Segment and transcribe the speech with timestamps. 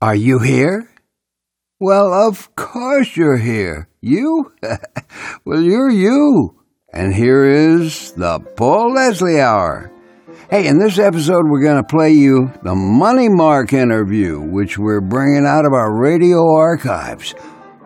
[0.00, 0.88] Are you here?
[1.80, 3.88] Well, of course you're here.
[4.00, 4.52] You?
[5.44, 6.54] well, you're you.
[6.92, 9.90] And here is the Paul Leslie Hour.
[10.50, 15.00] Hey, in this episode, we're going to play you the Money Mark interview, which we're
[15.00, 17.34] bringing out of our radio archives.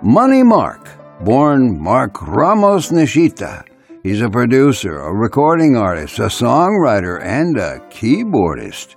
[0.03, 0.91] Money Mark,
[1.25, 3.65] born Mark Ramos Nishita.
[4.03, 8.97] He's a producer, a recording artist, a songwriter, and a keyboardist.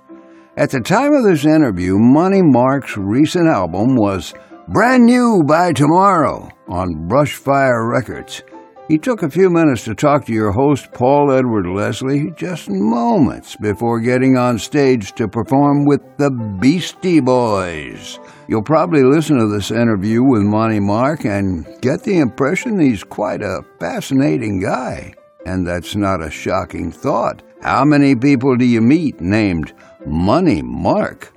[0.58, 4.32] At the time of this interview, Money Mark's recent album was
[4.68, 8.42] Brand New by Tomorrow on Brushfire Records.
[8.88, 13.54] He took a few minutes to talk to your host, Paul Edward Leslie, just moments
[13.56, 18.18] before getting on stage to perform with the Beastie Boys.
[18.48, 23.42] You'll probably listen to this interview with Money Mark and get the impression he's quite
[23.42, 25.12] a fascinating guy.
[25.44, 27.42] And that's not a shocking thought.
[27.60, 29.74] How many people do you meet named
[30.06, 31.32] Money Mark?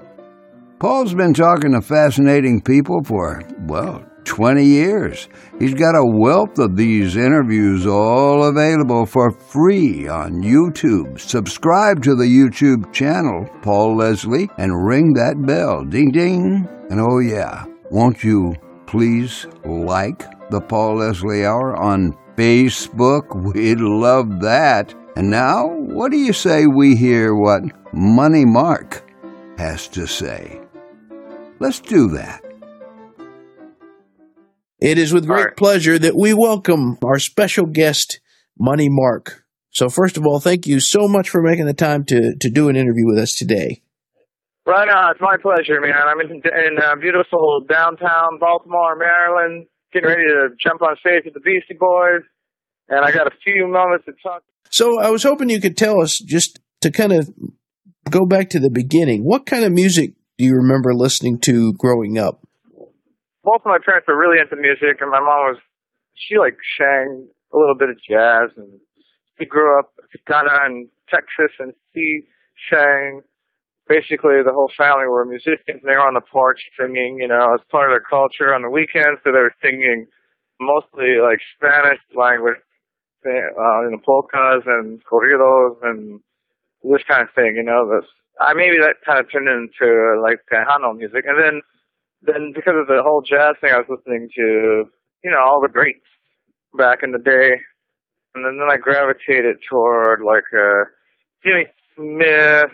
[0.80, 5.28] Paul's been talking to fascinating people for, well, 20 years.
[5.58, 11.20] He's got a wealth of these interviews all available for free on YouTube.
[11.20, 15.84] Subscribe to the YouTube channel, Paul Leslie, and ring that bell.
[15.84, 16.68] Ding ding.
[16.92, 18.54] And oh, yeah, won't you
[18.86, 23.54] please like the Paul Leslie Hour on Facebook?
[23.54, 24.94] We'd love that.
[25.20, 27.62] And now, what do you say we hear what
[27.94, 29.04] Money Mark
[29.58, 30.62] has to say?
[31.60, 32.42] Let's do that.
[34.80, 35.58] It is with great right.
[35.58, 38.22] pleasure that we welcome our special guest,
[38.58, 39.44] Money Mark.
[39.72, 42.70] So, first of all, thank you so much for making the time to, to do
[42.70, 43.82] an interview with us today.
[44.66, 45.12] Right on.
[45.12, 45.96] It's my pleasure, man.
[45.98, 51.34] I'm in, in uh, beautiful downtown Baltimore, Maryland, getting ready to jump on stage with
[51.34, 52.22] the Beastie Boys,
[52.88, 54.44] and I got a few moments to talk.
[54.70, 57.30] So, I was hoping you could tell us, just to kind of
[58.10, 62.18] go back to the beginning, what kind of music do you remember listening to growing
[62.18, 62.42] up?
[63.44, 65.58] Both of my parents were really into music, and my mom was,
[66.14, 68.80] she like sang a little bit of jazz, and
[69.38, 72.22] she grew up of in Texas, and she
[72.70, 73.22] sang
[73.88, 75.82] basically the whole family were musicians.
[75.84, 78.70] They were on the porch singing, you know, as part of their culture on the
[78.70, 79.20] weekends.
[79.24, 80.06] So they were singing
[80.62, 82.62] mostly like Spanish language,
[83.26, 86.20] uh, you know, polkas and corridos and
[86.84, 87.90] this kind of thing, you know.
[87.90, 88.10] This,
[88.40, 91.62] I maybe that kind of turned into like Tejano music, and then
[92.22, 94.86] then because of the whole jazz thing, I was listening to
[95.24, 96.06] you know all the greats
[96.78, 97.60] back in the day,
[98.36, 100.86] and then, then I gravitated toward like uh,
[101.44, 101.66] Jimmy
[101.96, 102.72] Smith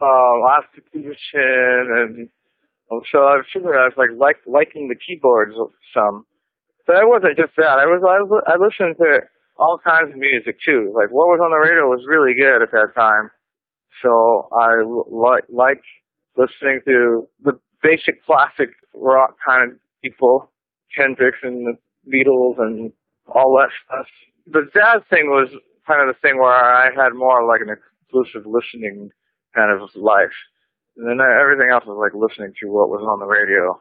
[0.00, 1.16] uh, Constitution,
[1.96, 2.28] and
[3.10, 5.54] so I figured I was like, like liking the keyboards
[5.94, 6.26] some.
[6.86, 7.78] But it wasn't just that.
[7.78, 9.20] I was I, was, I listened to
[9.58, 10.92] all kinds of music too.
[10.94, 13.30] Like what was on the radio was really good at that time.
[14.02, 15.82] So I like like
[16.36, 20.50] listening to the basic classic rock kind of people,
[20.96, 21.76] Hendrix and the
[22.10, 22.92] Beatles and
[23.26, 24.06] all that stuff.
[24.46, 25.48] The jazz thing was
[25.86, 29.10] kind of the thing where I had more like an exclusive listening
[29.54, 30.34] kind of life.
[30.96, 33.80] And then everything else was like listening to what was on the radio,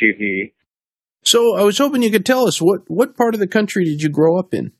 [0.00, 0.52] TV.
[1.24, 4.02] So I was hoping you could tell us what, what part of the country did
[4.02, 4.72] you grow up in?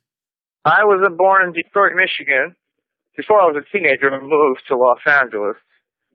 [0.67, 2.57] I was born in Detroit, Michigan.
[3.17, 5.55] Before I was a teenager, I moved to Los Angeles.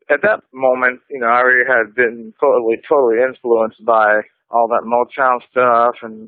[0.10, 4.20] At that moment, you know, I already had been totally, totally influenced by
[4.50, 6.28] all that Motown stuff and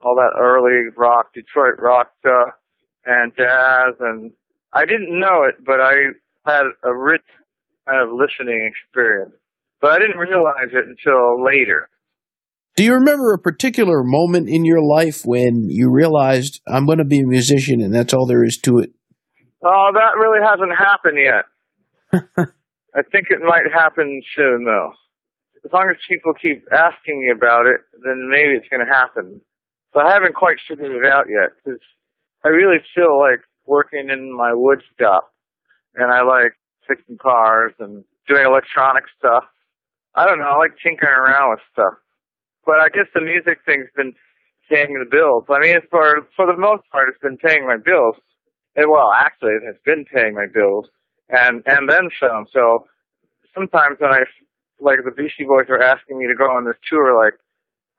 [0.00, 2.56] all that early rock, Detroit rock stuff
[3.04, 4.00] and jazz.
[4.00, 4.32] And
[4.72, 7.20] I didn't know it, but I had a rich
[7.86, 9.34] kind of listening experience,
[9.82, 11.90] but I didn't realize it until later.
[12.82, 17.04] Do you remember a particular moment in your life when you realized I'm going to
[17.04, 18.90] be a musician and that's all there is to it?
[19.62, 21.44] Oh, that really hasn't happened yet.
[22.92, 24.90] I think it might happen soon, though.
[25.64, 29.40] As long as people keep asking me about it, then maybe it's going to happen.
[29.94, 31.78] So I haven't quite figured it out yet because
[32.44, 35.32] I really feel like working in my wood shop
[35.94, 39.44] and I like fixing cars and doing electronic stuff.
[40.16, 41.94] I don't know, I like tinkering around with stuff.
[42.64, 44.14] But I guess the music thing's been
[44.68, 45.44] paying the bills.
[45.50, 48.16] I mean, for for the most part, it's been paying my bills.
[48.74, 50.86] And, well, actually, it has been paying my bills,
[51.28, 52.46] and and then some.
[52.52, 52.86] So
[53.54, 54.24] sometimes when I
[54.80, 57.34] like the Beastie Boys were asking me to go on this tour, like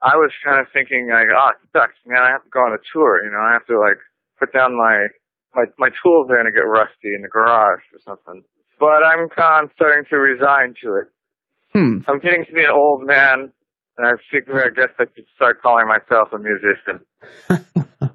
[0.01, 2.23] I was kind of thinking like, oh, it sucks, man.
[2.23, 3.23] I have to go on a tour.
[3.23, 3.99] You know, I have to like
[4.39, 5.07] put down my
[5.55, 8.43] my my tools are gonna get rusty in the garage or something.
[8.79, 11.07] But I'm kind of starting to resign to it.
[11.71, 11.99] Hmm.
[12.07, 13.51] I'm getting to be an old man,
[13.97, 17.79] and I figure I guess I should start calling myself a musician.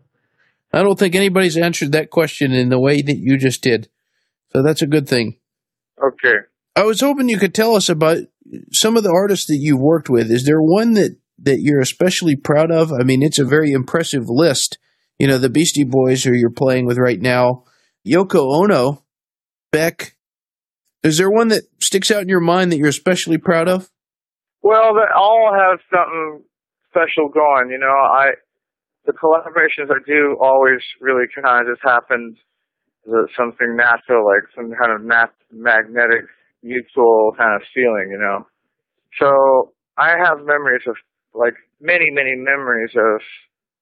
[0.73, 3.89] I don't think anybody's answered that question in the way that you just did.
[4.53, 5.39] So that's a good thing.
[6.03, 6.37] Okay.
[6.77, 8.19] I was hoping you could tell us about
[8.73, 10.31] some of the artists that you've worked with.
[10.31, 12.93] Is there one that that you're especially proud of?
[12.93, 14.79] I mean, it's a very impressive list.
[15.19, 17.65] You know, the Beastie Boys who you're playing with right now,
[18.07, 19.05] Yoko Ono,
[19.73, 20.17] Beck.
[21.03, 23.89] Is there one that sticks out in your mind that you're especially proud of?
[24.63, 26.43] Well, they all have something
[26.91, 27.71] special going.
[27.71, 28.33] You know, I
[29.07, 32.37] the collaborations I do always really kind of just happen
[33.37, 36.27] something natural, like some kind of nat- magnetic
[36.63, 38.47] mutual kind of feeling, you know.
[39.19, 40.97] So I have memories of
[41.35, 43.21] like many, many memories of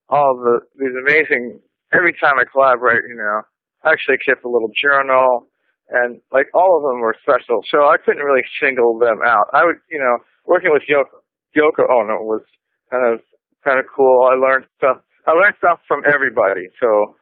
[0.08, 1.61] all the these amazing.
[1.93, 3.43] Every time I collaborate, you know,
[3.84, 5.46] I actually kept a little journal,
[5.90, 7.62] and like all of them were special.
[7.70, 9.46] So I couldn't really single them out.
[9.52, 11.22] I would, you know, working with Yoko
[11.56, 12.43] Yoko Ono was
[12.90, 13.20] kind of
[13.64, 14.28] kind of cool.
[14.31, 14.98] I learned stuff.
[15.26, 16.69] I learned stuff from everybody.
[16.81, 17.16] So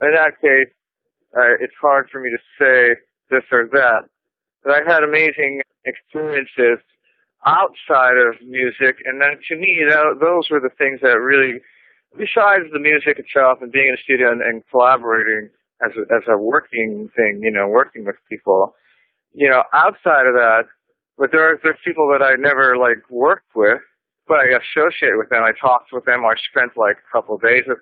[0.00, 0.72] in that case,
[1.36, 3.00] uh, it's hard for me to say
[3.30, 4.08] this or that.
[4.62, 6.78] But I had amazing experiences
[7.46, 11.60] outside of music, and then to me, that, those were the things that really,
[12.16, 15.50] besides the music itself and being in a studio and, and collaborating
[15.84, 18.74] as a, as a working thing, you know, working with people,
[19.34, 20.64] you know, outside of that,
[21.18, 23.80] but there are there's people that I never like worked with,
[24.26, 25.42] but I associate with them.
[25.42, 26.24] I talked with them.
[26.24, 27.78] I spent like a couple of days with,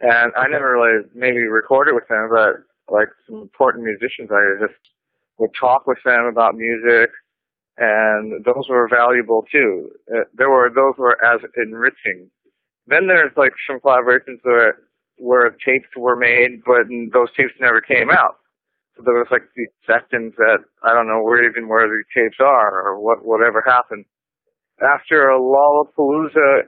[0.00, 2.62] and I never really maybe recorded with them, but
[2.92, 4.78] like some important musicians, I just
[5.38, 7.10] would talk with them about music,
[7.78, 9.90] and those were valuable too.
[10.14, 12.30] Uh, there were those were as enriching.
[12.86, 14.78] Then there's like some collaborations where
[15.16, 18.36] where tapes were made, but those tapes never came out.
[19.04, 22.82] There was like these sessions that I don't know where even where these tapes are
[22.82, 24.04] or what whatever happened.
[24.80, 26.62] After a Lollapalooza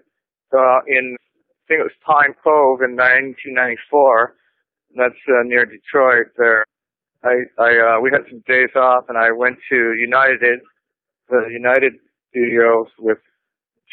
[0.52, 4.34] uh, in I think it was Pine Cove in 1994,
[4.96, 6.26] that's uh, near Detroit.
[6.36, 6.66] There,
[7.22, 10.60] I, I, uh, we had some days off, and I went to United,
[11.30, 11.94] the United
[12.30, 13.18] Studios with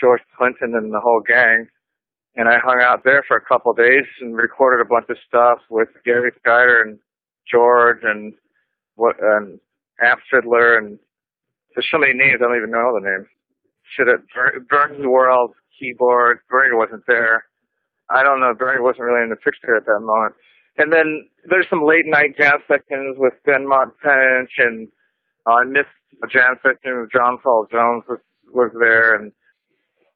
[0.02, 1.68] George Clinton and the whole gang,
[2.36, 5.18] and I hung out there for a couple of days and recorded a bunch of
[5.28, 7.00] stuff with Garry Shider and
[7.50, 8.34] George and
[8.96, 9.60] what and
[10.02, 11.00] Amp Fiddler and
[11.76, 13.28] there's so names I don't even know the names.
[13.96, 14.22] Should have
[14.68, 16.40] Bernie Worrell keyboard.
[16.50, 17.46] Bernie wasn't there.
[18.10, 18.54] I don't know.
[18.54, 20.36] Bernie wasn't really in the picture at that moment.
[20.78, 24.88] And then there's some late night jam sessions with Benmont Tench and
[25.46, 25.88] uh, I missed
[26.24, 28.20] a jam session with John Paul Jones was
[28.52, 29.32] was there and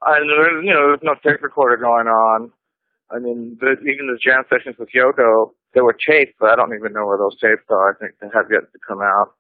[0.05, 2.51] and there's you know there's no tape recorder going on.
[3.11, 6.73] I mean the, even the jam sessions with Yoko they were taped, but I don't
[6.73, 7.91] even know where those tapes are.
[7.91, 9.33] I think they have yet to come out.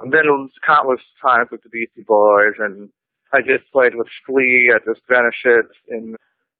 [0.00, 2.90] And then it was countless times with the Beastie Boys and
[3.32, 6.16] I just played with Flea at this benefit in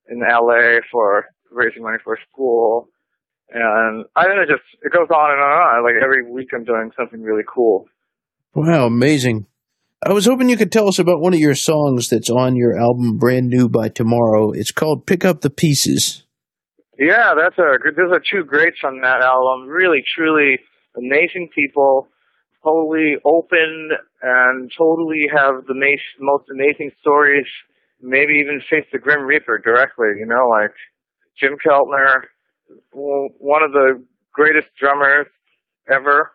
[0.08, 2.88] in LA for raising money for school.
[3.50, 5.84] And I think it just it goes on and on and on.
[5.84, 7.86] Like every week, I'm doing something really cool.
[8.54, 9.46] Wow, amazing!
[10.04, 12.76] I was hoping you could tell us about one of your songs that's on your
[12.76, 14.50] album, Brand New by Tomorrow.
[14.52, 16.24] It's called "Pick Up the Pieces."
[16.98, 19.68] Yeah, that's a there's a two greats on that album.
[19.68, 20.58] Really, truly
[20.96, 22.08] amazing people,
[22.64, 23.90] totally open
[24.22, 25.74] and totally have the
[26.20, 27.46] most amazing stories.
[28.00, 30.08] Maybe even face the Grim Reaper directly.
[30.18, 30.72] You know, like
[31.38, 32.22] Jim Keltner,
[32.92, 34.02] one of the
[34.32, 35.26] greatest drummers
[35.90, 36.32] ever.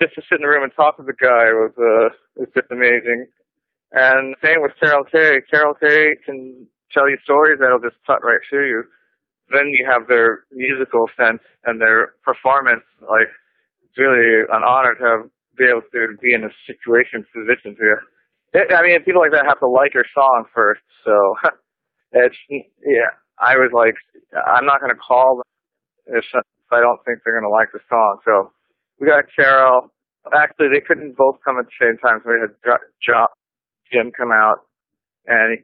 [0.00, 2.70] Just to sit in the room and talk to the guy was uh, was just
[2.70, 3.26] amazing.
[3.92, 5.40] And same with Carol Kaye.
[5.50, 8.84] Carol Kaye can tell you stories that'll just cut right through you.
[9.50, 12.84] Then you have their musical sense and their performance.
[13.02, 13.28] Like,
[13.84, 17.96] it's really an honor to have be able to be in a situation position to.
[18.74, 20.82] I mean, people like that have to like your song first.
[21.04, 21.34] So
[22.12, 23.14] it's yeah.
[23.38, 23.94] I was like,
[24.46, 26.24] I'm not to call them if
[26.70, 28.18] I don't think they're to like the song.
[28.24, 28.52] So
[28.98, 29.88] we got Carol.
[30.34, 32.52] Actually, they couldn't both come at the same time, so we had
[33.00, 33.28] John,
[33.90, 34.58] Jim come out,
[35.26, 35.58] and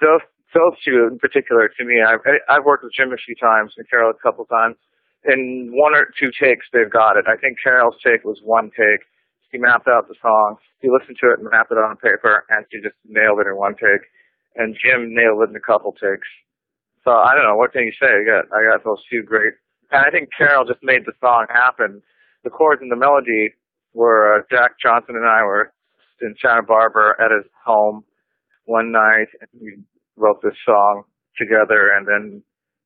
[0.00, 0.20] those
[0.54, 3.88] those two in particular to me, I've I've worked with Jim a few times and
[3.88, 4.76] Carol a couple times.
[5.24, 7.26] In one or two takes, they've got it.
[7.28, 9.04] I think Carol's take was one take.
[9.52, 10.56] She mapped out the song.
[10.80, 13.56] She listened to it and mapped it on paper, and she just nailed it in
[13.56, 14.08] one take.
[14.56, 16.28] And Jim nailed it in a couple takes.
[17.04, 17.56] So I don't know.
[17.56, 18.08] What can you say?
[18.08, 19.54] I got I got those two great
[19.90, 22.02] and I think Carol just made the song happen.
[22.44, 23.54] The chords and the melody
[23.92, 25.72] were uh, Jack Johnson and I were
[26.20, 28.04] in Santa Barbara at his home
[28.64, 29.78] one night, and we
[30.20, 31.04] wrote this song
[31.36, 31.90] together.
[31.96, 32.42] And then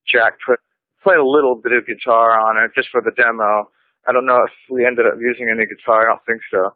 [0.07, 0.61] Jack put,
[1.03, 3.69] played a little bit of guitar on it just for the demo.
[4.07, 6.07] I don't know if we ended up using any guitar.
[6.07, 6.71] I don't think so.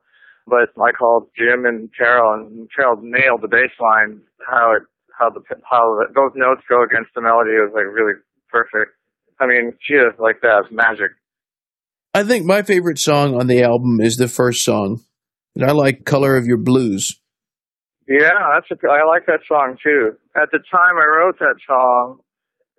[0.46, 4.20] But I called Jim and Carol, and Carol nailed the bass line.
[4.48, 8.14] How it, how the, how the, those notes go against the melody was like really
[8.50, 8.96] perfect.
[9.40, 10.72] I mean, she is like that.
[10.72, 11.12] Magic.
[12.14, 15.02] I think my favorite song on the album is the first song,
[15.60, 17.20] I like Color of Your Blues.
[18.08, 20.16] Yeah, that's a, I like that song too.
[20.34, 22.20] At the time I wrote that song,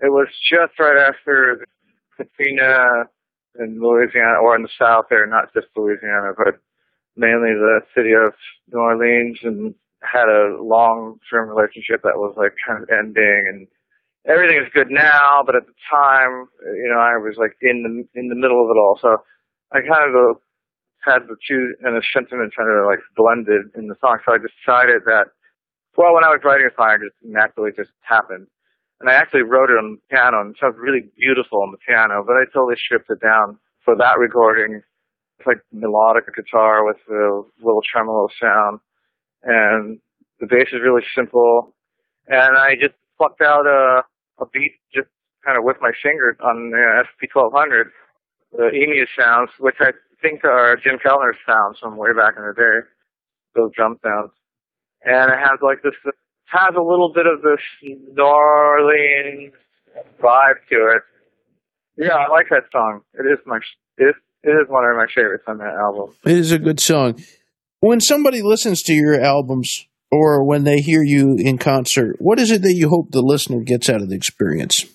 [0.02, 1.66] it was just right after
[2.18, 3.06] Katrina
[3.60, 6.56] in Louisiana or in the South there, not just Louisiana, but
[7.16, 8.34] mainly the city of
[8.74, 13.68] New Orleans and had a long term relationship that was like kind of ending and
[14.28, 17.84] everything is good now, but at the time, you know, I was like in
[18.14, 18.98] the in the middle of it all.
[19.02, 19.18] So
[19.72, 20.38] I kind of
[21.06, 24.20] had the two and the sentiments kind of like blended in the song.
[24.26, 25.32] So I decided that,
[25.98, 28.48] well, when I was writing a song, it just naturally just happened.
[29.00, 31.80] And I actually wrote it on the piano and it sounds really beautiful on the
[31.80, 34.82] piano, but I totally stripped it down for that recording.
[35.40, 38.80] It's like melodic guitar with a little tremolo sound
[39.44, 40.00] and
[40.40, 41.74] the bass is really simple.
[42.28, 44.04] And I just plucked out a,
[44.42, 45.08] a beat just
[45.46, 47.86] kind of with my fingers on the SP1200,
[48.52, 52.54] the EMU sounds, which I think are Jim Keltner's sounds from way back in the
[52.54, 52.88] day,
[53.56, 54.32] those drum sounds.
[55.04, 55.94] And it has like this,
[56.46, 57.62] has a little bit of this
[58.18, 59.54] Orleans
[60.22, 61.04] vibe to it.
[61.98, 63.02] Yeah, I like that song.
[63.14, 63.60] It is my,
[63.98, 66.16] it is, it is one of my favorites on that album.
[66.26, 67.22] It is a good song.
[67.82, 72.52] When somebody listens to your albums or when they hear you in concert, what is
[72.52, 74.86] it that you hope the listener gets out of the experience?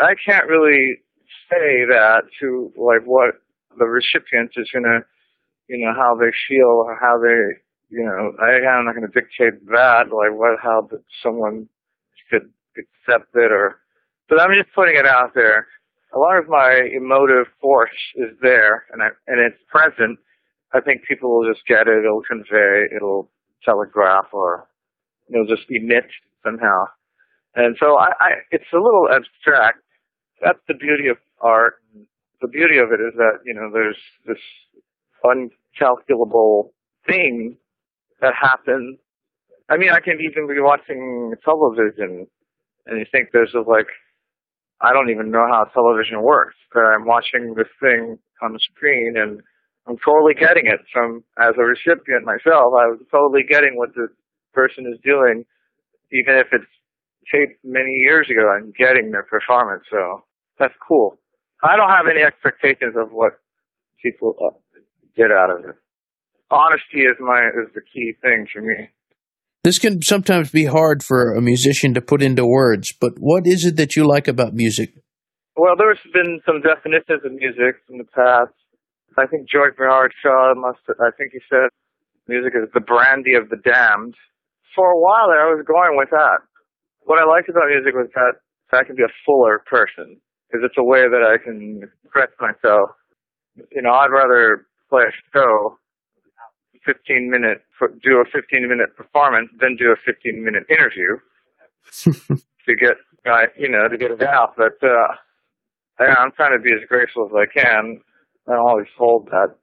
[0.00, 0.98] I can't really
[1.50, 3.34] say that to like what
[3.78, 5.00] the recipient is gonna,
[5.68, 7.58] you know, how they feel or how they,
[7.90, 10.88] you know, I, I'm not gonna dictate that, like what, how
[11.22, 11.68] someone
[12.30, 13.80] could accept it or,
[14.28, 15.66] but I'm just putting it out there.
[16.10, 20.18] As long as my emotive force is there and I, and it's present,
[20.72, 22.04] I think people will just get it.
[22.04, 22.84] It'll convey.
[22.94, 23.30] It'll
[23.64, 24.68] telegraph, or
[25.32, 26.04] it'll just emit
[26.44, 26.84] somehow.
[27.54, 29.78] And so I, I, it's a little abstract.
[30.42, 31.76] That's the beauty of art.
[32.40, 34.38] The beauty of it is that you know there's this
[35.24, 36.70] uncalculable
[37.06, 37.56] thing
[38.20, 38.98] that happens.
[39.68, 42.26] I mean, I can even be watching television,
[42.86, 43.88] and you think there's a, like,
[44.80, 49.14] I don't even know how television works, but I'm watching this thing on the screen
[49.16, 49.40] and
[49.88, 52.74] I'm totally getting it from as a recipient myself.
[52.74, 54.08] I was totally getting what the
[54.52, 55.44] person is doing,
[56.12, 56.66] even if it's
[57.32, 58.48] taped many years ago.
[58.48, 60.24] I'm getting their performance, so
[60.58, 61.18] that's cool.
[61.62, 63.32] I don't have any expectations of what
[64.02, 64.80] people uh,
[65.16, 65.76] get out of it.
[66.50, 68.88] Honesty is my is the key thing for me.
[69.64, 73.64] This can sometimes be hard for a musician to put into words, but what is
[73.64, 74.94] it that you like about music?
[75.56, 78.54] Well, there's been some definitions of music in the past
[79.18, 80.78] I think George Bernard Shaw must.
[81.02, 81.74] I think he said
[82.28, 84.14] music is the brandy of the damned.
[84.74, 86.38] For a while there, I was going with that.
[87.02, 88.38] What I liked about music was that
[88.70, 92.90] I can be a fuller person because it's a way that I can express myself.
[93.72, 95.78] You know, I'd rather play a show,
[96.84, 97.62] 15 minute,
[98.02, 101.18] do a 15 minute performance than do a 15 minute interview
[102.66, 102.96] to get,
[103.58, 104.54] you know, to get it out.
[104.56, 105.14] But uh,
[106.00, 108.00] yeah, I'm trying to be as graceful as I can
[108.48, 109.54] I always hold that.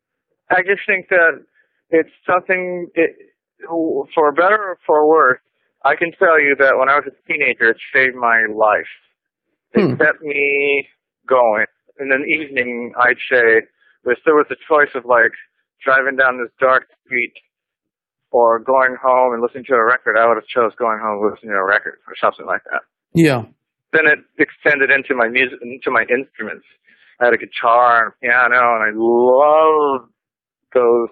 [0.50, 1.44] I just think that
[1.90, 3.16] it's something, it,
[3.68, 5.40] for better or for worse,
[5.84, 8.90] I can tell you that when I was a teenager, it saved my life.
[9.76, 9.96] It hmm.
[9.96, 10.88] kept me
[11.28, 11.66] going.
[12.00, 13.62] In an evening, I'd say,
[14.06, 15.32] if there was a choice of like
[15.84, 17.34] driving down this dark street
[18.32, 21.32] or going home and listening to a record, I would have chose going home and
[21.32, 22.82] listening to a record or something like that.
[23.14, 23.46] Yeah.
[23.94, 26.66] Then it extended into my music, into my instruments.
[27.20, 30.12] I had a guitar and a piano, and I loved
[30.74, 31.10] those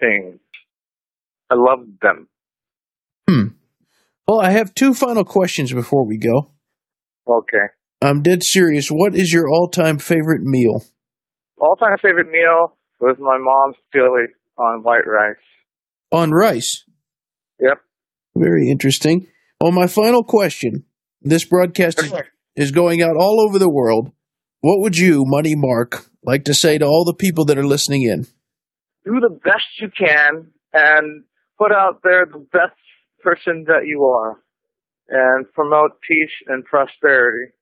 [0.00, 0.40] things.
[1.48, 2.28] I loved them.
[3.28, 3.54] Hmm.
[4.26, 6.50] Well, I have two final questions before we go.
[7.28, 7.66] Okay.
[8.02, 8.88] I'm dead serious.
[8.88, 10.82] What is your all-time favorite meal?
[11.58, 14.26] All-time favorite meal was my mom's chili
[14.56, 15.36] on white rice.
[16.10, 16.84] On rice?
[17.60, 17.78] Yep.
[18.34, 19.26] Very interesting.
[19.60, 20.84] Well, my final question.
[21.20, 22.12] This broadcast is,
[22.56, 24.12] is going out all over the world.
[24.60, 28.02] What would you, Money Mark, like to say to all the people that are listening
[28.02, 28.22] in?
[29.04, 31.24] Do the best you can and
[31.58, 32.76] put out there the best
[33.22, 34.42] person that you are
[35.08, 37.52] and promote peace and prosperity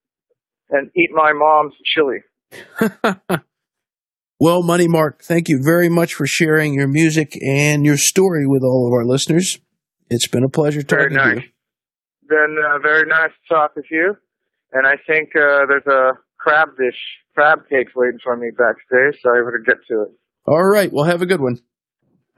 [0.70, 2.18] and eat my mom's chili.
[4.40, 8.62] well, Money Mark, thank you very much for sharing your music and your story with
[8.62, 9.58] all of our listeners.
[10.10, 11.36] It's been a pleasure talking nice.
[11.36, 11.48] to you.
[12.28, 14.16] Been uh, very nice to talk with you.
[14.72, 16.98] And I think uh, there's a crab dish,
[17.34, 20.08] crab cakes waiting for me backstage, so I better get to it.
[20.46, 20.92] All right.
[20.92, 21.58] Well, have a good one.